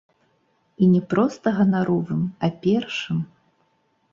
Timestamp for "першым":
2.65-3.17